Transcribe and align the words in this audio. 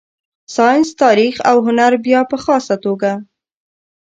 ساینس، 0.55 0.89
تاریخ 1.03 1.35
او 1.49 1.57
هنر 1.67 1.91
بیا 2.05 2.21
په 2.31 2.37
خاصه 2.43 2.75
توګه. 2.85 3.11